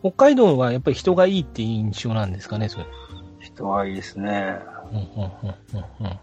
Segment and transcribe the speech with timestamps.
[0.00, 2.86] 北海道はやっぱり人がいいっていう印象なんですかね、それ。
[3.40, 4.58] 人はいいですね。
[4.92, 6.18] うんうんうんうんうん。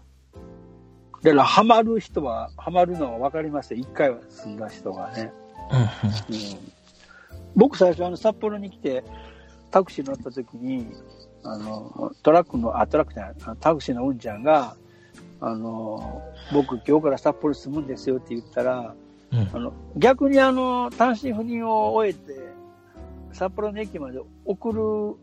[1.22, 3.80] だから、ハマる人は、ハマるのは分かりますよ。
[3.80, 5.32] 一回は住んだ人がね。
[5.70, 5.88] うんうん、
[7.54, 9.02] 僕最初あの札幌に来て
[9.70, 10.86] タクシー乗った時に
[11.42, 14.76] あのトラックのあトラックじゃないタクシーのうんちゃんが
[15.40, 16.22] あの
[16.52, 18.94] 僕今日から札幌に住むんですよって言ったら
[19.32, 22.55] うんあの逆にあの単身赴任を終えて
[23.36, 25.16] 札幌の駅まで送る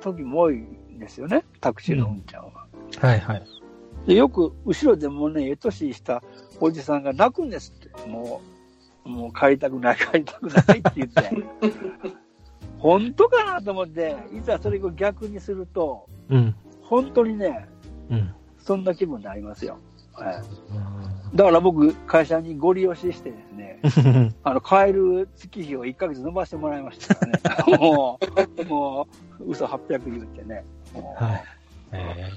[0.00, 2.66] 時も多いんですよねタクシーのうんちゃんは。
[2.98, 3.42] はいはい。
[4.06, 6.22] でよく後ろでもうね、ええ年した
[6.60, 8.08] おじさんが泣くんですって。
[8.08, 8.40] も
[9.04, 11.30] う、もう帰りたくない、帰りたくないって言って。
[12.78, 16.54] 本当かなと思って、いざそれを逆にすると、うん。
[16.82, 17.68] 本当にね、
[18.10, 18.34] うん。
[18.58, 19.78] そんな気分になりますよ。
[20.12, 20.42] はい、
[21.34, 27.78] だから僕、会社にご利用ししてですね、 あの、帰る月日を1ヶ月伸ばしてもらいましたからね。
[27.78, 28.18] も
[28.58, 29.08] う、も
[29.40, 30.64] う、嘘800言ってね。
[31.16, 31.44] はい。
[31.92, 32.32] え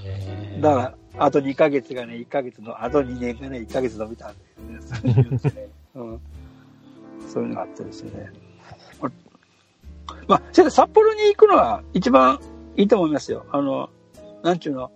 [0.58, 0.76] ーだか
[1.16, 4.34] ら、あと2ヶ月がね、1ヶ月の、あと2年がね、1ヶ月伸びたん
[4.68, 6.22] で、ね、そういうねうん、
[7.28, 8.32] そういうのがあってですね。
[10.28, 12.40] まあ、それで札幌に行くのは一番
[12.76, 13.46] いいと思いますよ。
[13.52, 13.90] あの、
[14.44, 14.92] なんちゅうの、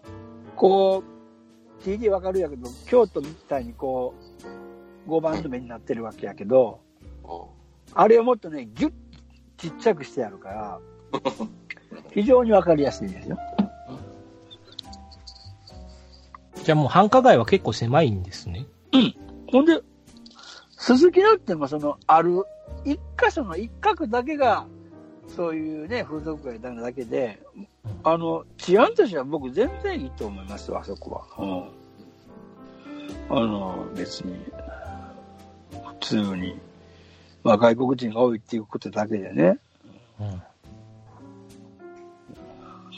[0.55, 1.12] こう、
[1.84, 4.14] TD わかるやけど、京都みたいにこ
[5.08, 6.80] う、5番目になってるわけやけど、
[7.94, 8.94] あれをもっとね、ギュッ
[9.58, 10.80] ちっちゃくしてやるから、
[12.11, 13.38] 非常にわかりやすいですよ。
[16.64, 18.66] じゃあもう繁華街は結構狭いんですね。
[19.52, 19.81] ほんで、
[20.78, 22.44] 鈴木だってもその、ある、
[22.86, 24.66] 一箇所の一角だけが、
[25.36, 27.42] そういうね、風俗街なだけで、
[28.03, 31.70] あの、治安としては僕全然いいと思いますよ、あそこは。
[33.30, 33.38] うん。
[33.38, 34.38] あの、別に、
[35.72, 36.59] 普通に、
[37.44, 39.58] まあ外国人が多いっていうことだけでね。
[40.20, 40.23] う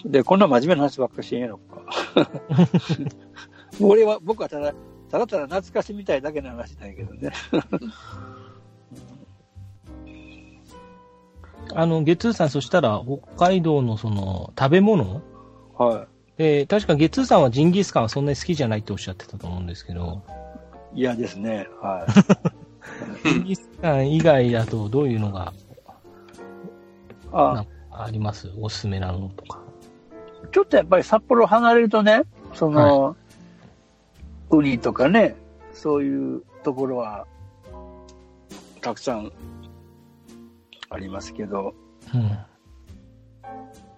[0.08, 0.11] ん。
[0.11, 2.30] で、こんな真面目な話ばっかりしんやろか。
[3.80, 4.73] 俺は、僕はただ、
[5.09, 7.31] ただただ懐かしみたいだけの話なんやけどね。
[11.73, 15.21] あの、ゲツーさん、そしたら、北海道のその、食べ物？
[15.77, 16.07] はい。
[16.37, 20.21] え確かゲツーさんはジンギスカンはそんなに好きじゃないっておっしゃってたと思うんですけど、
[20.93, 21.67] 嫌ですね。
[21.81, 22.05] は
[23.23, 23.23] い。
[23.29, 25.53] ジンギスカン以外だとどういうのが
[27.31, 28.51] ああります？
[28.59, 29.59] おすすめなのとか。
[30.51, 33.15] ちょっとやっぱり札幌離れるとね、その、
[34.49, 35.35] ウニとかね、
[35.73, 37.25] そういうところは、
[38.81, 39.31] たくさん
[40.90, 41.73] ありますけど、
[42.13, 42.23] うん。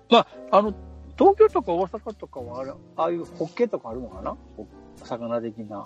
[0.10, 0.74] まあ、あの、
[1.18, 4.38] 東京とか大阪とかはあれ、ああいうホッケとかあるのかな？
[4.56, 4.68] ほ
[5.04, 5.86] 魚的な。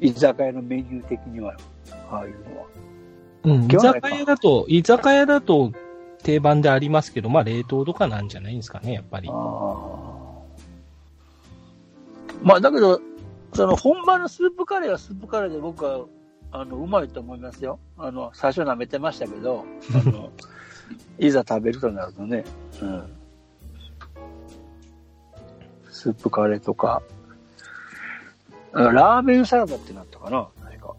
[0.00, 1.56] 居酒屋のメニュー的には、
[2.10, 2.66] ああいうのは。
[3.44, 5.72] うん、居酒屋だと、居酒屋だと
[6.22, 9.28] 定番でありますけど、まあ冷凍とかなんじゃないんですかね、やっぱり。
[9.28, 9.36] ああ。
[12.42, 13.00] まあ、だけど、
[13.54, 16.04] その本場のスープカレーはスープカレーで僕は、
[16.50, 17.78] あの、うまいと思いますよ。
[17.98, 19.64] あの、最初舐めてましたけど、
[19.94, 20.30] あの、
[21.18, 22.44] いざ食べるとなるとね、
[22.80, 23.02] うん。
[25.90, 27.02] スープカレーとか、
[28.72, 30.94] あラーメンサラダってなったかな何か。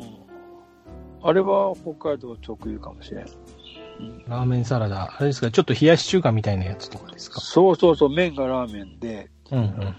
[0.00, 1.28] うん。
[1.28, 3.26] あれは北海道特有かもしれん。
[4.28, 7.40] ラーメンサラダ、あれですか、ちょっと冷やし中華みたいなやつとかですか？
[7.40, 9.94] そうそうそう、麺がラーメンで、うんうん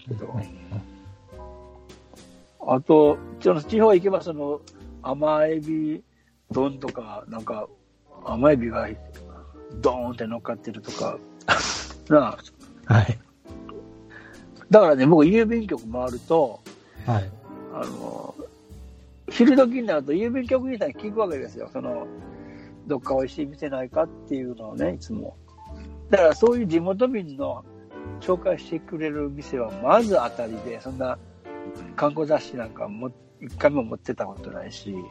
[2.67, 4.59] あと、地方行けば、その、
[5.05, 6.03] 甘エビ
[6.51, 7.67] 丼とか、なんか、
[8.25, 8.89] 甘エビが
[9.81, 11.17] ドーンって乗っかってるとか、
[12.09, 12.37] な
[12.87, 12.93] あ。
[12.93, 13.19] はい。
[14.69, 16.59] だからね、僕、郵便局回ると、
[17.05, 17.31] はい。
[17.73, 18.35] あの、
[19.29, 21.69] 昼時になると郵便局みたいに聞くわけですよ。
[21.71, 22.07] その、
[22.87, 25.35] どっか美味しい店ないかっていうのをね、いつも。
[26.09, 27.63] だからそういう地元民の
[28.21, 31.17] 紹介してくれる店はまず当たりで、そんな
[31.95, 33.11] 観光雑誌なんかも
[33.41, 35.05] 一回も持ってたことないし、うん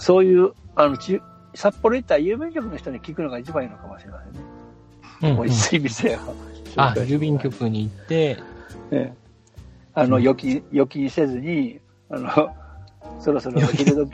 [0.00, 1.20] そういう、あの、ち
[1.54, 4.40] 札幌行ったら郵便局の人に聞くのが一番いいのかもしれませんね。
[5.22, 6.18] うんうん美味しい店を。
[6.76, 8.36] あ、郵便局に行って、
[8.92, 9.12] ええ
[9.94, 11.80] あの、うん預金、預金せずに、
[12.10, 12.54] あの、
[13.18, 14.12] そろそろ昼時、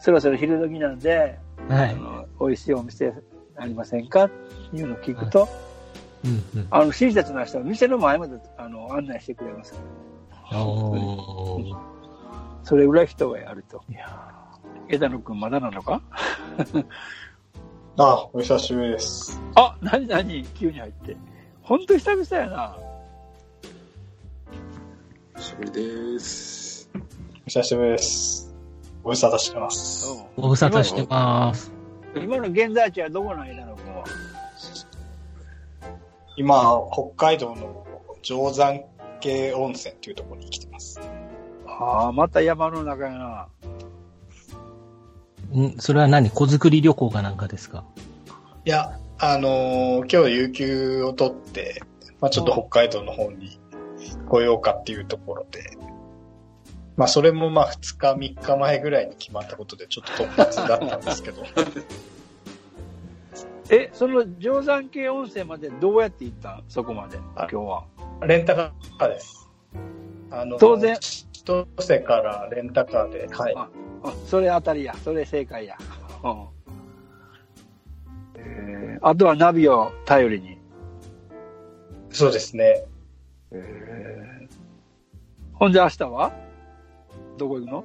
[0.00, 1.96] そろそろ昼時なんで、はい。
[2.40, 3.12] 美味しいお店
[3.58, 4.24] ありませんか？
[4.24, 4.30] っ
[4.70, 5.46] ていうのを聞くと、
[6.24, 6.66] うんうん。
[6.70, 9.74] あの、親切な人は店の前まであの案内してくれます。
[9.74, 9.80] おー
[12.64, 13.82] それぐらい人がやると。
[13.90, 14.32] いや
[14.88, 16.00] 枝野くんまだなのか？
[17.98, 19.40] あ、お久しぶりです。
[19.54, 21.16] あ、なになに急に入って。
[21.62, 22.76] ほんと久々やな。
[25.36, 26.90] 久しぶりです。
[26.94, 26.98] お
[27.48, 28.54] 久しぶりです。
[29.02, 30.10] ご無沙汰してます。
[30.10, 31.72] うんご無沙汰してます。
[32.16, 33.82] 今の現在地はどこなんやろ、こ
[36.36, 37.86] 今、北海道の
[38.22, 38.80] 定山
[39.20, 41.00] 系温泉っていうところに来てます。
[41.66, 43.48] ああ、また山の中やな。
[45.60, 46.30] んそれは何？
[46.30, 47.84] 子作り旅行かなんかですか？
[48.64, 51.82] いや、あのー今日有給を取って、
[52.20, 53.58] まあちょっと北海道の方に
[54.28, 55.76] 来ようかっていうところで、
[56.96, 61.44] まあそれもまあ2日3日前ぐらいに決まったことでちょっと突発だったんですけど、
[63.70, 66.64] え、その定山系温泉までどうやって行ったん？
[66.68, 67.84] そこまで、今あ日は。
[68.24, 69.50] レンタカーです。
[70.30, 71.26] あの、当然千
[71.76, 73.54] 歳からレンタカーで、はい。
[73.56, 73.68] あ、
[74.26, 74.94] それ当たりや。
[74.94, 75.76] それ正解や。
[76.24, 76.46] うん。
[78.36, 80.58] えーあとはナビを頼りに。
[82.10, 82.84] そうですね。
[85.52, 86.32] ほんで明日は？
[87.36, 87.84] どこ行くの？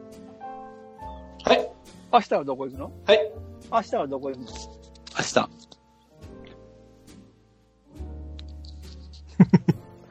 [1.43, 1.69] はい。
[2.13, 2.91] 明日はどこ行くの？
[3.05, 3.31] はい。
[3.71, 4.47] 明日はどこ行くの？
[4.47, 5.49] 明日。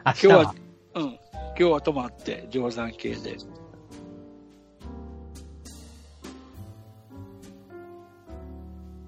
[0.06, 0.55] 明日今日はは、
[0.94, 1.02] うん。
[1.05, 1.19] 今
[1.56, 3.37] 日は泊まって、定山系で。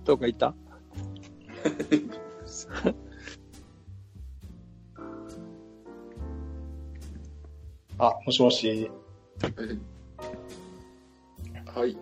[0.04, 0.54] どうか行った？
[7.98, 8.90] あ、もしもし。
[11.74, 11.96] はい。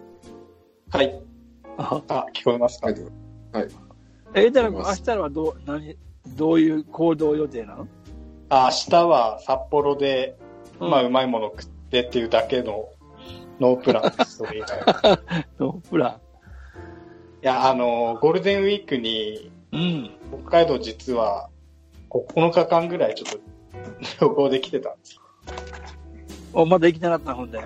[0.91, 1.23] はい。
[1.79, 2.87] ああ、聞こえますか？
[2.89, 2.97] はい。
[4.35, 5.97] え、だから明日はどう、何、
[6.37, 7.87] どういう行動予定なの？
[8.51, 10.37] あ明日は札幌で、
[10.81, 12.89] うんまあ、うまいもの食ってっていうだけの
[13.61, 15.21] ノープランです、それ以外は。
[15.91, 16.21] ほら。
[17.43, 20.11] いや、あの、ゴールデンウィークに、うん。
[20.43, 21.49] 北海道実は、
[22.11, 23.39] 9日間ぐらいちょっと
[24.27, 25.23] 旅行できてたんですよ。
[26.53, 27.61] お、まだ行きたかったほんで。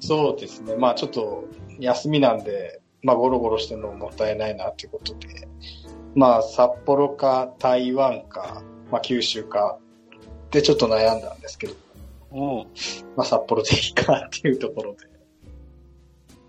[0.00, 0.76] そうですね。
[0.76, 1.44] まあちょっと
[1.78, 5.48] 休みなんで、まあゴロゴロしてるのももったいないなっていうことで、
[6.14, 9.78] まあ札幌か台湾か、まあ九州か
[10.50, 11.74] でちょっと悩んだんですけど、
[12.32, 12.66] うん。
[13.16, 14.98] まあ札幌でいいかっていうところで。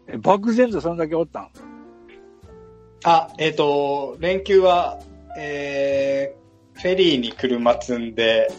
[0.07, 1.50] え、漠然とそんだけおったん？
[3.04, 5.00] あ、えっ、と、連休は、
[5.38, 8.51] えー、フェリーに車積んで、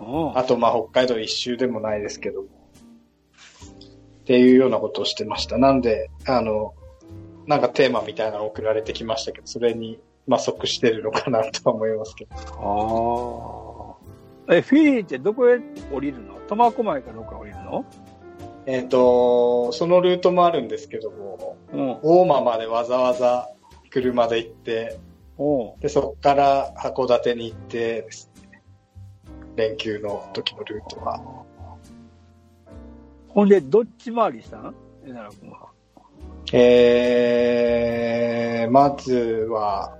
[0.00, 0.38] うん。
[0.38, 2.48] あとまあ北海道一周でもないですけども、
[4.22, 5.58] っていうようなことをしてました。
[5.58, 6.74] なんで、あの、
[7.46, 9.98] なんかテーマみたいなの送られてきましたけど、それに、
[10.32, 13.98] まあ即してるのかなとは思いますけど。
[14.48, 14.54] ああ。
[14.56, 15.60] え、フィリーってどこへ
[15.92, 16.36] 降りるの？
[16.48, 17.84] 苫小牧かどっか降りるの？
[18.64, 21.98] えっ、と、そのルートもあるんですけども、うん。
[22.02, 23.50] 大間までわざわざ
[23.90, 24.98] 車で行って、
[25.36, 28.62] おうで、そこから函館に行ってですね、
[29.56, 31.20] 連休の時のルートは。
[33.28, 34.74] ほんで、どっち回りしたん？
[35.06, 35.71] えなら君は。
[36.54, 39.14] えー、まず
[39.50, 39.96] は、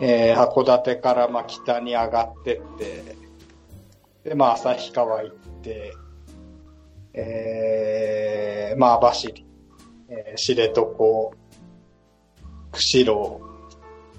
[0.00, 3.16] えー、函館からまあ北に上がってって、
[4.22, 5.92] で、まあ旭川行って、
[7.14, 9.46] えー、まあ網走、
[10.08, 10.82] えー、知床、
[12.70, 13.40] 釧路、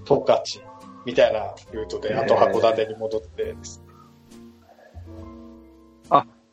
[0.04, 0.44] 十勝
[1.06, 3.80] みたいなルートで、あと函館に戻ってです。
[3.80, 3.86] ね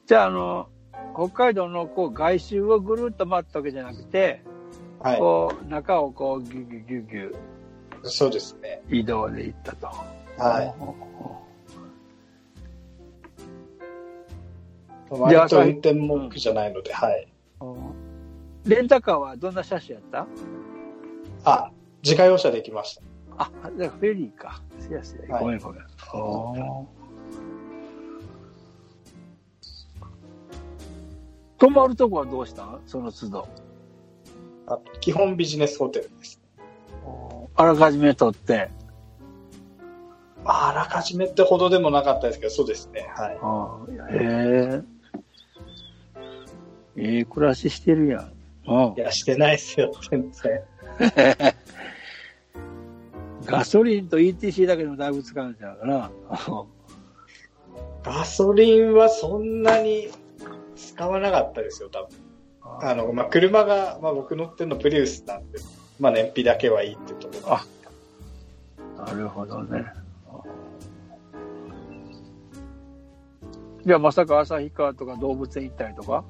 [0.07, 0.69] じゃあ、あの、
[1.15, 4.43] 北海道のこう外周をぐるっと回ったわけじゃなくて、
[5.03, 7.35] はい、こう、中をこう、ギュギュギュギュ
[8.05, 8.83] そうですね。
[8.89, 9.87] 移動で行ったと。
[10.39, 10.75] はい。
[15.11, 17.29] 割と運転も苦じゃないので、はい。
[18.67, 18.71] い。
[18.71, 20.27] レンタカーはどんな車種やった？
[21.45, 21.71] あ、
[22.03, 23.03] 自家用車で行きました。
[23.37, 24.63] あ、じゃあフェリーか。
[24.79, 25.35] せやせや。
[25.35, 25.83] はいごめんごめん。
[31.59, 32.65] 泊まるとこはどうした？
[32.65, 33.49] んその都度。
[34.75, 36.41] あ基本ビジネスホテルです。
[37.55, 38.71] あらかじめ取って。
[40.45, 43.09] まあ、あらかじめってほどでもなかったですけど、そうですね。
[43.15, 44.17] はい。
[44.17, 44.83] へえ。
[46.97, 48.33] ええ暮らししてるやん。
[48.67, 50.63] うんいや、してないですよ、全然。
[53.45, 56.11] ガソリンと ETC だけでもだいぶ使うんちゃうかな。
[58.05, 60.09] ガソリンはそんなに
[60.77, 62.22] 使わなかったですよ、多分。
[62.81, 65.59] あの、まあ、車が、まあ、僕乗ってるのプリウスなんで、
[66.01, 67.55] まあ、燃費だけはいいってところ。
[67.55, 67.65] あ
[69.07, 69.85] なるほどね。
[73.85, 76.25] じゃあまさか旭川とか動物園行ったりとか？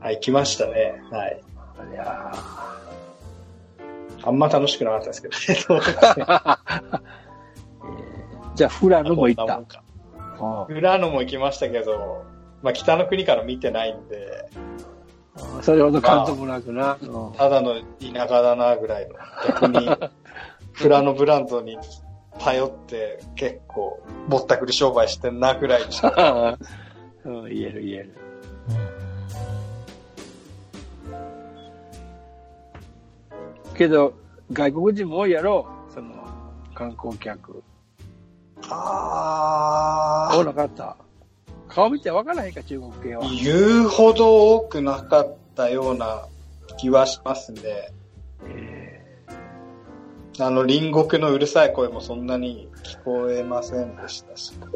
[0.00, 1.00] はい、来ましたね。
[1.10, 1.40] はい。
[1.92, 2.32] いや
[4.22, 5.34] あんま楽しくなかったですけど
[5.78, 5.86] ね。
[8.56, 9.66] じゃあ富良野も行ったこんなもん。
[9.66, 9.82] か
[10.74, 12.24] 裏野も行きましたけど、
[12.62, 14.56] まあ、北の国から見てないんで、あ
[15.62, 16.96] それほど感動もなくな。
[17.00, 19.14] うんただの田舎だなぐらいの。
[19.48, 19.88] 逆に、
[20.72, 21.78] フラノブランドに
[22.38, 26.58] 頼って結構ぼったくり商売してんなぐらいにしか。
[27.24, 28.14] うん、言える言える。
[33.76, 34.14] けど、
[34.52, 36.14] 外国人も多いやろ、その、
[36.74, 37.62] 観光客。
[38.68, 40.96] あ多なかった？
[41.76, 43.28] 顔見てわからへんか、中国系は。
[43.28, 46.26] 言うほど多くなかったような
[46.78, 47.60] 気はしますね。
[48.48, 49.04] え
[50.40, 54.54] あの、隣国のうるさい声もそんなに聞こえませんでしたし。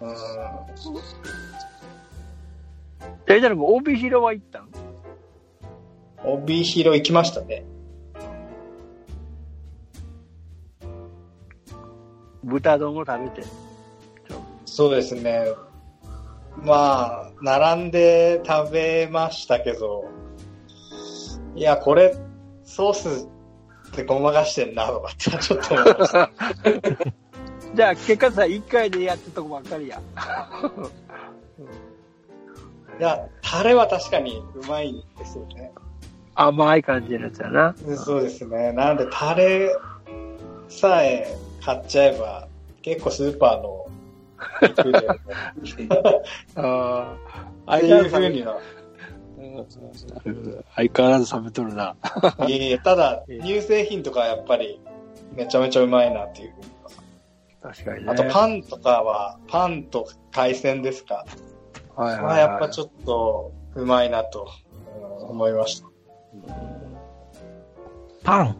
[0.00, 0.08] うん。
[0.08, 0.14] ー、
[3.26, 4.68] じゃあ、じゃあ、帯広は行ったん？
[6.24, 7.64] 帯広行きましたね。
[12.44, 13.61] 豚丼を食べて。
[14.74, 15.44] そうですね。
[16.62, 20.06] まあ、並んで食べましたけど、
[21.54, 22.16] いや、これ、
[22.64, 23.28] ソース
[23.90, 26.30] ってごまかしてんな、とかってちょっと思いました。
[27.76, 30.00] じゃあ、結果さ、一回でやってたとこばっかりや。
[32.98, 35.70] いや、タレは確かにうまいんですよね。
[36.34, 37.74] 甘い感じのやつやな。
[37.98, 38.72] そうですね。
[38.72, 39.76] なんで、タレ
[40.70, 42.48] さえ買っちゃえば、
[42.80, 43.82] 結構スーパーの
[46.56, 47.16] あ
[47.66, 47.76] あ。
[47.76, 48.58] っていう風には。
[50.76, 51.96] 相変わらず食べとるな。
[52.48, 54.80] いえいえ、ただ、乳製品とかはやっぱり、
[55.34, 56.54] めちゃめちゃうまいなっていう。
[57.62, 58.10] 確かにね。
[58.10, 61.24] あと、パンとかは、パンと海鮮ですか。
[61.96, 64.48] はいはい、まあ、やっぱちょっと、うまいなと、
[64.96, 65.88] うん思いました。
[68.24, 68.56] パン？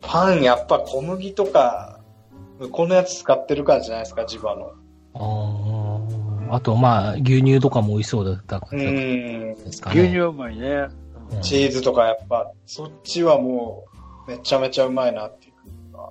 [0.00, 1.97] パン、やっぱ小麦とか、向
[2.72, 4.72] こうのやつ使ってるからじゃないですか、地場の。
[5.14, 9.54] あーあと、まあ、牛乳とかも美味しそうだったからうん。
[9.54, 10.00] ですかね。
[10.00, 10.88] 牛乳うまいね。
[11.30, 13.84] うんチーズとかやっぱ、そっちはも
[14.26, 16.10] う、めちゃめちゃうまいなっていうか。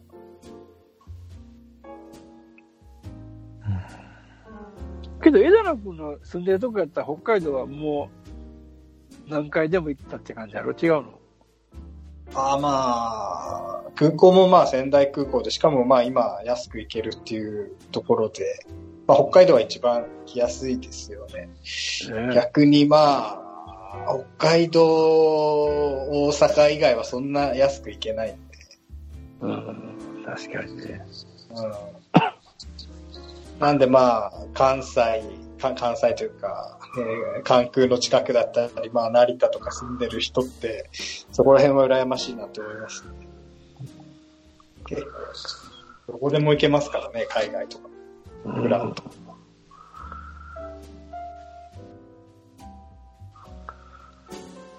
[5.23, 8.09] けど、枝野君の住んでるとこやったら北海道はも
[9.27, 10.73] う何回でも行ったって感じやろ？
[10.73, 11.16] 違うの？
[12.37, 12.69] ああま
[13.87, 18.63] あ、空港もまあ仙台空港で、しかもまあ今安く行けるっていうところで、
[19.07, 21.49] まあ北海道は一番来やすいですよね。
[22.27, 28.57] ね逆にまあ、北海道、大阪以外はそんな安く行けないんで。
[29.41, 30.23] うん。
[30.23, 31.05] 確かにね。
[31.55, 33.59] うん。
[33.59, 36.77] なんでまあ、関西、か関西というか、
[37.35, 40.89] えー関空の近くだったり、まあ成田とか住んでる人って、
[41.31, 43.09] そこら辺は羨ましいなと思いますね。
[44.87, 45.09] 結構、
[46.13, 47.89] どこでも行けますからね、海外とか。
[48.45, 49.03] ブランド。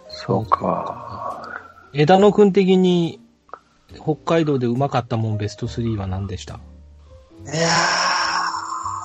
[0.09, 1.61] そうか。
[1.93, 3.21] 枝野くん的に、
[3.95, 6.55] 北海道でうまかったもんベスト3は何でした？
[6.55, 6.57] い
[7.47, 7.69] や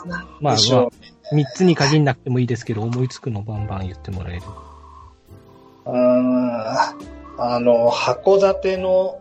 [0.05, 1.02] ー、なんまあ、でしょう。
[1.33, 4.41] 3つに限んなくてもいいですけど、思いつくのバンバン言ってもらえる。
[5.85, 6.51] うーん
[7.37, 9.19] あの、函館の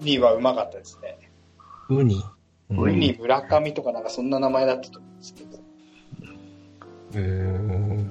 [0.00, 1.30] ウニはうまかったですね。
[1.88, 2.22] ウニ。
[2.70, 5.58] うんウニ村上とかなんかそんな名前だったと思うんですけど。
[7.14, 8.10] へー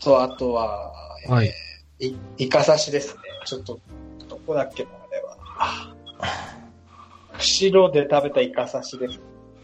[0.00, 0.92] と、あとは、
[1.28, 1.52] はい。
[2.00, 3.20] えーい、イカ刺しですね。
[3.44, 3.78] ちょっと、
[4.28, 5.36] どこだっけな、あれは。
[5.42, 5.94] あ
[7.38, 9.20] 釧路で食べたイカ刺しです。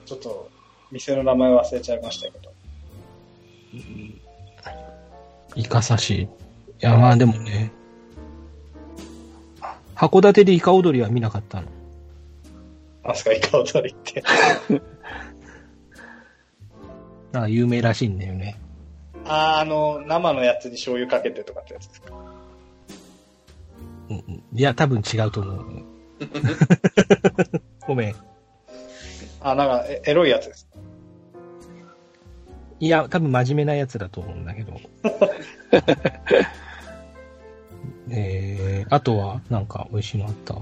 [0.07, 0.49] ちょっと、
[0.91, 2.53] 店の名前忘れちゃいましたけど。
[5.57, 6.23] イカ刺し。
[6.23, 6.29] い
[6.81, 7.73] や、まあでもね。
[9.95, 11.69] 函館でイカ踊りは見なかったの？
[13.05, 14.23] なんすか、イカ踊りって。
[17.33, 18.61] なんか有名らしいんだよね。
[19.25, 22.15] あー、あの、生のやつに醤油かけてとかってやつですか？
[24.11, 25.85] うんうんいや、多分違うと思う。
[27.87, 28.15] ごめん。
[29.51, 30.69] あ、なんか、えエロいやつです。
[32.81, 34.73] いや、多分真面目なやつだと思うんだけど。
[38.11, 40.55] えー、あとは、なんか美味しいのあった？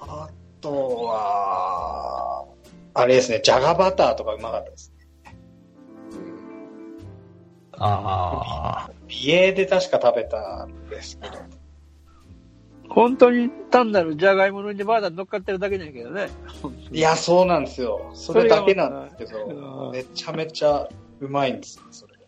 [0.00, 0.28] あ
[0.62, 0.70] と
[1.04, 2.46] は、
[2.94, 4.92] あれですね、じゃがバターとかうまかったです。
[7.78, 11.34] あ美瑛で確か食べたんですけど。
[12.94, 16.28] 本当に単なるじゃがいものにバーダー乗っかってるだけなんやけどね。
[16.90, 18.10] いや、そうなんですよ。
[18.12, 20.86] それだけなんですけど、ためちゃめちゃ
[21.20, 22.22] うまいんですよ、それが。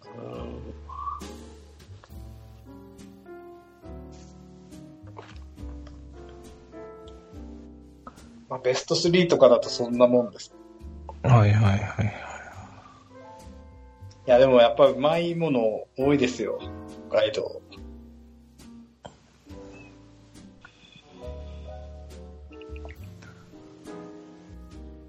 [8.48, 10.54] まあ、ベスト3とかだとそんなもんです。
[11.24, 11.28] あ。
[11.28, 12.14] はいはいはい。
[14.26, 16.58] いや、でもやっぱうまいもの多いですよ、
[17.10, 17.60] 北海道。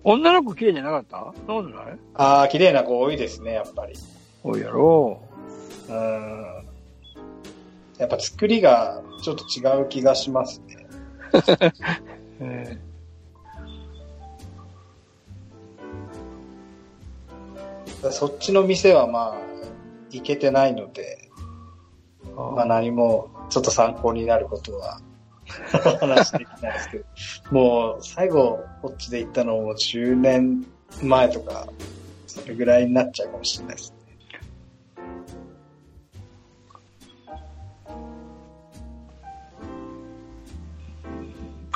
[0.08, 1.34] 女の子綺麗じゃなかった？
[1.48, 1.98] そんなことない？
[2.14, 3.94] ああ、綺麗な子多いですね、やっぱり。
[4.44, 5.20] 多いやろ
[5.90, 6.64] うん。
[7.98, 10.88] やっぱ作りがちょっと違う気がしますね。
[12.40, 12.78] え
[18.12, 19.38] そっちの店はまあ、
[20.12, 21.30] 行けてないので、
[22.36, 25.02] まあ何もちょっと参考になることは
[26.00, 27.06] 話できないですけど、
[27.52, 30.66] もう最後こっちで行ったのも10年
[31.02, 31.68] 前とか、
[32.28, 33.96] それぐらいになっちゃうかもしれないですね。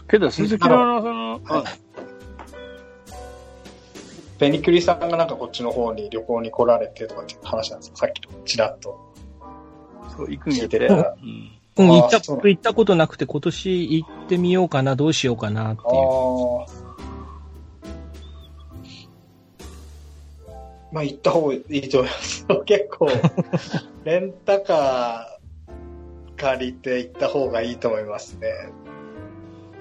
[0.08, 1.90] けど、鈴木ののその、はい
[4.40, 9.10] ペニクリさんがなんかこっちの方に旅行に来られてとかっていう話なんですかさっきのちらっと
[10.20, 11.16] そう、行くんや聞いてたら。
[11.22, 11.59] うん。
[11.80, 16.00] うん、行った、行ったことなくて今年行ってみようかな、どうしようかなってあいう。
[16.02, 16.80] あ。
[20.92, 22.46] まあ行った方がいいと思います。
[22.66, 23.08] 結構、
[24.04, 28.52] レンタカー借りて行った方がいいと思いますね。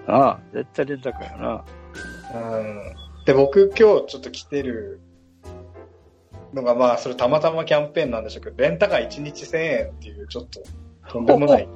[0.07, 1.64] ああ、絶対レンタカーやな。
[2.35, 2.95] うん。
[3.25, 5.00] で、僕今日ちょっと来てる
[6.55, 10.62] のが、まあそれたまたまキャンペーンなんでしょうけど、レンタカー1日1000円っていうちょっと
[11.08, 11.68] とんでもない。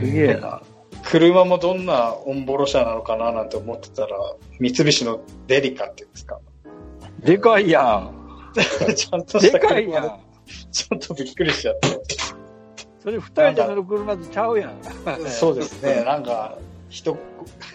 [0.00, 0.62] すげえな。
[1.04, 4.16] 車もどんなオンボロ車なのかななんて思ってたら、
[4.58, 6.38] 三菱のデリカっていうんですか。
[7.20, 8.14] でかいやん。
[8.94, 10.20] ちゃんとしたでかいやん。
[10.72, 11.88] ちょっとびっくりしちゃって。
[13.02, 14.72] それ二人で乗る車とちゃうやん。
[15.26, 16.04] そうですね。
[16.04, 17.16] なんか、人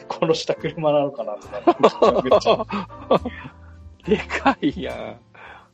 [0.09, 3.21] 殺した車なのかなとか。
[4.05, 4.97] でかいやん。
[4.97, 5.17] へ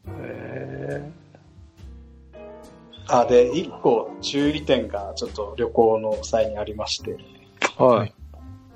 [0.07, 1.11] え。
[3.11, 7.17] あ、で、一個注意点がちょっと旅行の際にありまして、
[7.77, 8.13] はい。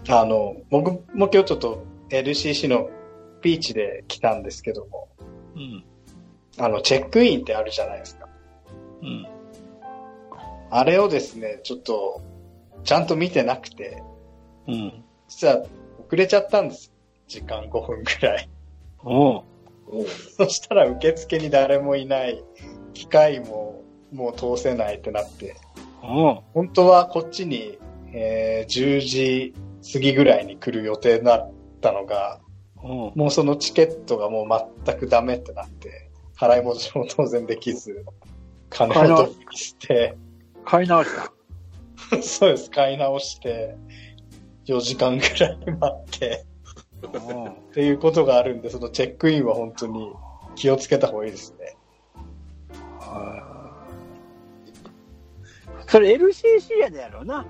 [0.09, 2.89] あの、僕も今日ちょっと LCC の
[3.41, 5.07] ビーチで来たんですけども、
[5.55, 5.85] うん。
[6.57, 8.27] あの、チェックインってあるじゃないですか。
[9.01, 9.25] うん。
[10.69, 12.21] あれをですね、ちょっと、
[12.83, 14.03] ちゃんと見てなくて、
[14.67, 15.03] うん。
[15.29, 15.63] 実は
[16.05, 16.91] 遅れちゃったんです。
[17.29, 18.49] 時間5分くらい。
[19.01, 19.43] おう。
[20.37, 22.43] そしたら受付に誰もいない、
[22.93, 23.84] 機械も
[24.15, 25.55] もう通せないってなって。
[26.01, 27.77] 本当はこっちに、
[28.13, 29.53] えー10時
[29.93, 31.51] 過ぎぐらいに来る予定だっ
[31.81, 32.39] たのが。
[32.83, 38.05] もうそのチケットがもう全くダメってなって、払い戻しも当然できず、
[38.69, 40.15] 金を取りして、
[40.65, 41.09] 買い直し
[42.11, 42.21] た？
[42.21, 43.75] そうです、買い直して、
[44.65, 46.45] 4時間ぐらい待って、
[47.07, 50.11] っていうことがあるんで、そのチェックインは本当に
[50.55, 51.75] 気をつけた方がいいですね。
[55.87, 57.45] それ LCC やでやろうな。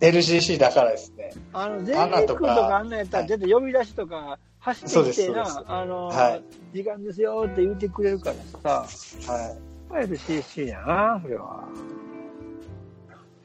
[0.00, 1.32] LCC だからですね。
[1.52, 8.30] あの、全日空とかあんなんやったら、絶対呼び出しとか走ってきてなで、あの、はい時間ですよって言ってくれるか
[8.62, 10.06] らさ、はい。
[10.06, 11.68] LCC やな、それは。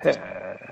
[0.05, 0.63] へえ。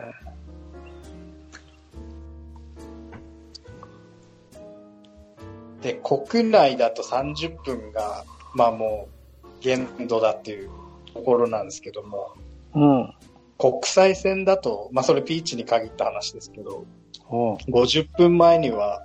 [5.82, 9.08] で、国内だと30分が、まあも
[9.44, 10.70] う、限度だっていう
[11.14, 12.34] ところなんですけども、
[12.76, 13.14] うん。
[13.58, 16.86] 国際線だと、まあそれピーチに限った話ですけど、
[17.30, 19.02] おう50分前には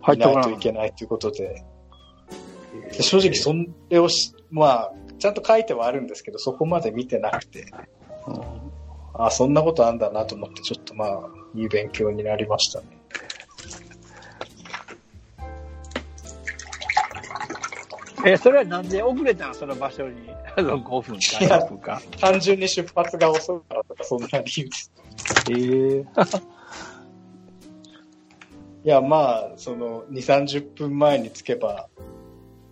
[0.00, 0.32] 入ってこな。
[0.32, 1.64] いないといけないということで、
[2.92, 3.54] で正直そ
[3.90, 7.66] れをし、まあ、ちゃんと書いてはあるんですけど、そこまで見てなくて、
[9.14, 11.20] あそんなことあんだなと思って、ちょっとまあ、
[11.54, 13.01] いい勉強になりましたね。
[18.24, 20.30] え、それはなんで遅れたんその場所に。
[20.56, 22.00] あの、5分か10分か。
[22.20, 24.92] 単純に出発が遅いからとか、そんな理由です。
[25.50, 25.54] え
[25.98, 26.04] え
[28.84, 31.88] いや、まあ、その、2、30分前に着けば、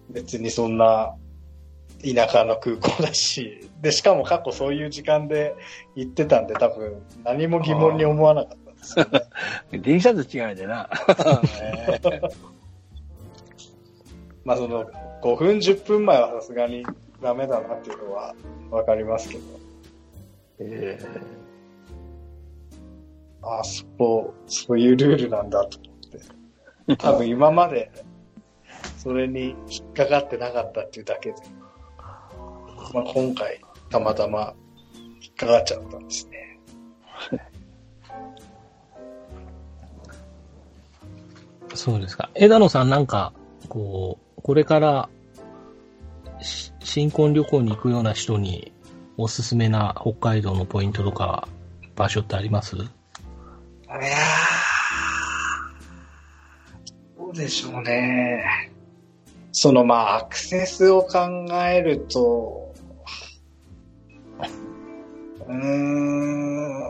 [0.09, 1.15] 別にそんな、
[2.03, 5.55] 田舎の空港だし、で、しかも過去そういう時間で
[5.95, 9.23] 行ってたんで、多分、何も疑問に思わなかったんですよね。
[9.83, 10.91] 電車と違いでな。
[14.45, 14.91] まあ、その、
[15.23, 16.85] 5分、10分前はさすがに
[17.23, 18.35] ダメだなっていうのは
[18.71, 19.43] わかりますけど、
[20.61, 20.99] え
[23.43, 23.85] ああ、そ
[24.37, 25.99] う、そういうルールなんだと思っ
[26.87, 26.97] て。
[26.97, 27.91] 多分今まで、
[28.99, 31.37] それに引っかかってなかったっていうだけで、
[32.93, 34.55] まあ今回、たまたま
[35.23, 36.61] 引っかかっちゃったんですね。
[41.75, 42.31] そうですか。
[42.35, 43.33] 枝野さんなんか、
[43.69, 45.09] こう、これから
[46.81, 48.73] 新婚旅行に行くような人に
[49.17, 51.47] おすすめな北海道のポイントとか
[51.95, 52.75] 場所ってあります？
[52.75, 52.87] いや、
[57.17, 58.43] どうでしょうね。
[59.53, 61.21] そのまあ、アクセスを考
[61.69, 62.75] えると、
[65.47, 66.83] うん、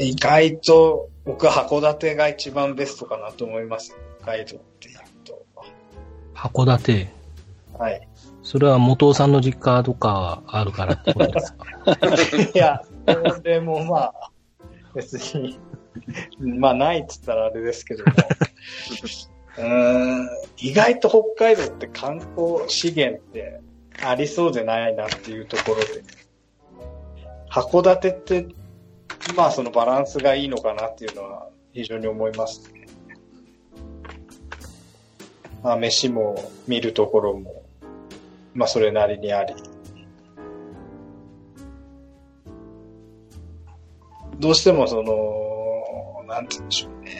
[0.00, 3.92] 意外と僕函館が一番ベストかなと思います。
[4.20, 4.98] 北海道っていう。
[6.38, 7.08] 函館。
[7.78, 8.08] はい。
[8.42, 11.66] それは元尾さんの実家とかあるからってことですか？
[12.54, 12.82] いや、
[13.36, 14.30] それもまあ、
[14.94, 15.58] 別に、
[16.40, 18.12] まあないっつったらあれですけども。
[19.58, 23.60] うーん意外と北海道って観光資源って
[24.04, 25.84] ありそうでないなっていうところで、
[27.50, 28.46] 函館って、
[29.36, 32.77] まあそのバランスがいいのかなっていうのは非常に思いますね。
[35.68, 37.62] まあ飯も見るところも、
[38.54, 39.52] まあそれなりにあり。
[44.38, 47.10] どうしてもその、なんて言うんでしょうね。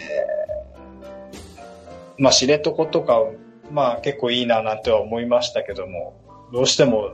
[2.17, 3.23] まあ知床とか、
[3.71, 6.19] まあ結構いいななんては思いましたけども、
[6.51, 7.11] どうしても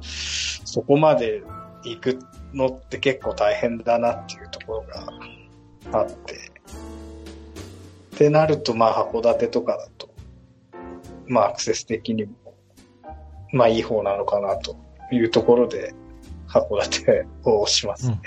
[0.00, 1.42] そこまで
[1.82, 2.20] 行く
[2.54, 4.82] のって結構大変だなっていうところ
[5.90, 6.34] があって。
[8.14, 9.97] ってなるとまあ函館とかだと、
[11.28, 12.32] まあアクセス的にも、
[13.52, 14.76] まあいい方なのかなと
[15.12, 15.94] いうところで、
[16.48, 18.20] 函館を押しますね。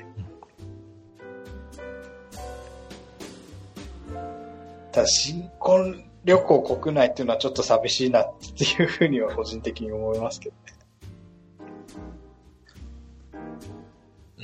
[4.91, 10.55] ただ新婚旅行国内っていうのはちょっと寂しいなっていうふうには個人的に思いますけど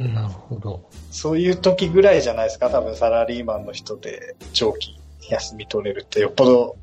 [0.04, 0.14] ね。
[0.14, 0.90] なるほど。
[1.12, 6.78] そういう時ぐらいじゃないですか、多分サラリーマンの人で長期休み取れるってよっぽど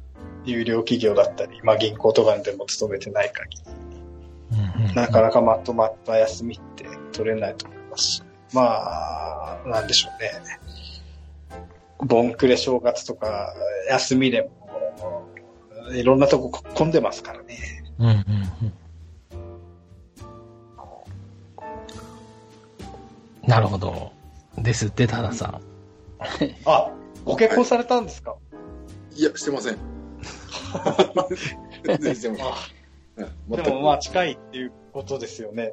[0.45, 3.59] 有料企業だったり、まあ銀行とかでも勤めてない限
[4.89, 10.31] り、なかなかまとまった休みって取れないと思いますし、まあ、なんでしょうね。
[11.99, 13.55] ボンクレ正月とか
[13.89, 15.27] 休みでも、
[15.93, 17.59] いろんなとこ混んでますからね。
[17.99, 18.15] うんうんう
[18.67, 18.73] ん
[23.47, 24.11] なるほど。
[24.57, 25.61] ですって、タダさん。
[26.65, 26.91] あ、
[27.27, 28.37] ご結婚されたんですか？
[29.15, 29.77] いや、してません。
[31.85, 32.37] 全然してま。
[32.47, 32.65] あはい
[33.17, 35.73] でもまあ近いっていうことですよね。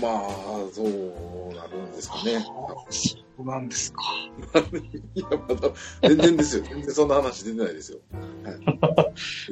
[0.00, 0.22] まあ、
[0.72, 2.40] そうなるんですかね。
[2.40, 4.00] そうなんですか。
[5.14, 5.70] いや、まだ、
[6.02, 6.64] 全然ですよ。
[6.64, 7.98] 全然そんな話出てないですよ。
[8.44, 8.54] はい。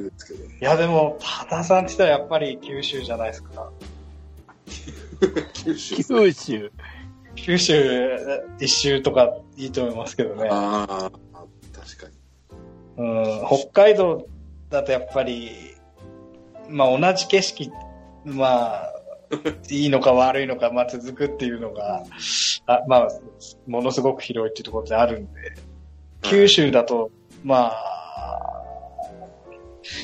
[0.03, 0.43] ですけど。
[0.43, 3.71] いやでも、多田さんって言ったらやっぱり九州じゃないですか。
[5.53, 5.95] 九州。
[6.03, 6.71] 九州。
[7.35, 8.19] 九州
[8.59, 10.49] 一周とかいいと思いますけどね。
[10.51, 11.11] ああ、
[11.73, 12.13] 確かに。
[12.97, 14.27] うん、北海道
[14.69, 15.75] だとやっぱり、
[16.69, 17.71] まあ同じ景色、
[18.25, 18.93] まあ、
[19.69, 22.03] いいのか悪いのか、まあ続くっていうのが、
[22.67, 23.07] あまあ、
[23.67, 25.55] ものすごく広いっていうところであるんで、
[26.21, 27.11] 九州だと、
[27.43, 27.93] まあ、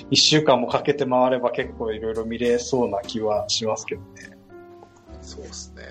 [0.10, 4.38] 一週間もかけて回れば結構いろいろ見れそうな気はしますけどね。
[5.22, 5.84] そうですね。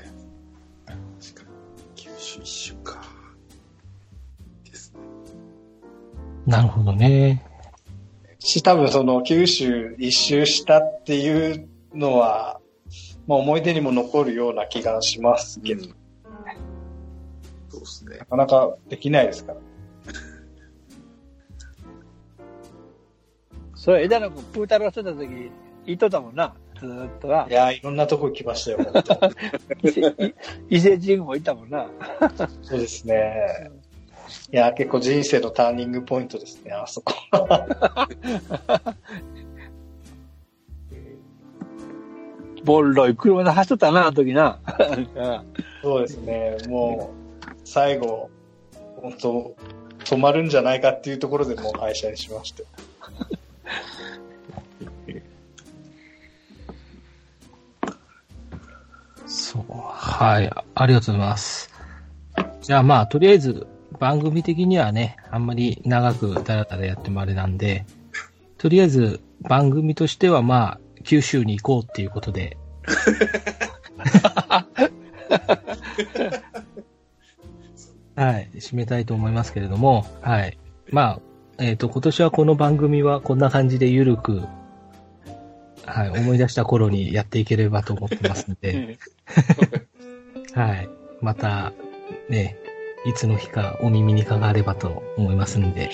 [0.86, 1.84] 確かに。
[1.94, 2.97] 九州一周か。
[6.48, 7.44] なるほどね。
[8.38, 12.58] し、多分その九州一周したっていうのは、
[13.26, 15.94] まあ思い出にも残るような気がしますけど、うん
[17.68, 18.24] そうですねな。
[18.24, 19.58] かなかできないですから。
[23.76, 25.28] それ、枝野君、プータローしてた時、
[25.84, 26.54] 言っとったもんな。
[26.80, 27.46] ずーっとな。
[27.46, 28.78] いやー、いろんなとこ行きましたよ、
[30.70, 31.90] 伊勢神宮も行ったもんな。
[32.62, 33.70] そうですね。
[34.52, 37.14] いやー、結構人生のターニングポイントですね、あそこ。
[42.64, 44.58] ボンロイ車で走っとったな、あの時な。
[45.82, 47.12] そうですね、も
[47.42, 48.28] う、最後、
[49.00, 49.54] 本当
[50.04, 52.62] 止まるんじゃないかっていうところでもう廃車にしました。
[59.26, 59.64] そう。
[59.68, 60.50] はい。
[60.74, 61.70] ありがとうございます。
[62.62, 63.66] じゃあまあ、とりあえず、
[63.98, 67.84] 番組的にはね、あんまり長くだらだらやってもあれなんで、
[68.56, 72.56] とりあえず、番組としてはまあ、九州に行こうっていうことで。
[78.16, 78.50] はい。
[78.56, 80.58] 締めたいと思いますけれども、はい。
[80.90, 81.20] まあ、
[81.58, 84.42] えっ、と、今年はこの番組はこんな感じでゆるく、
[85.84, 88.98] はい、思い出した頃にやっていければと思ってますので、
[90.54, 90.88] はい。
[91.20, 91.72] また、
[92.28, 92.56] ね、
[93.04, 95.90] いつの日かお耳にかかればと思いますんで、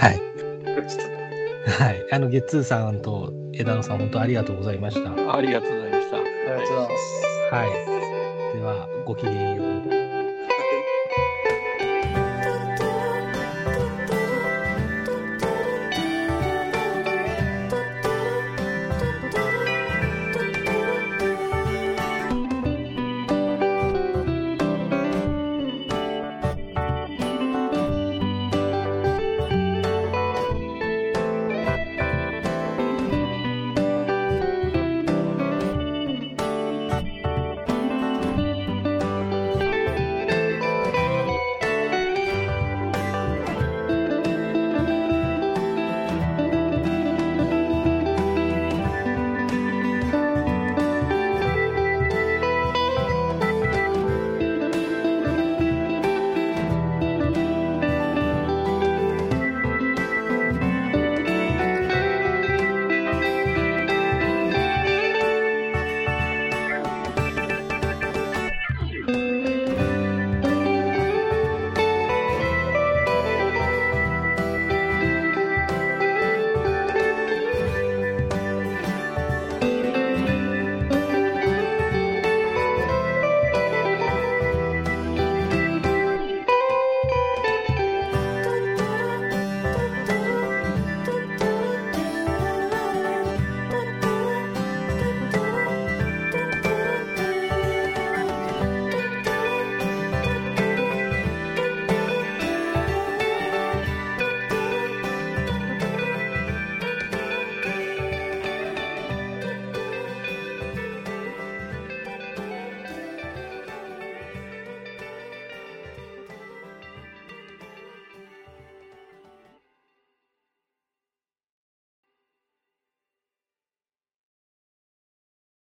[0.00, 0.20] はい。
[1.68, 2.06] はい。
[2.10, 5.10] あの、ゲッツーさんと枝野さん本当ありがとうございました。
[5.34, 6.16] ありがとうございました。
[6.16, 7.54] ありがとうございます。
[7.54, 8.56] はい。
[8.56, 9.77] では、ごきげんよう。